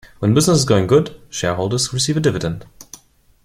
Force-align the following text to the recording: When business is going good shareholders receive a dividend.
When 0.17 0.33
business 0.33 0.57
is 0.57 0.65
going 0.65 0.87
good 0.87 1.15
shareholders 1.29 1.93
receive 1.93 2.17
a 2.17 2.19
dividend. 2.19 2.65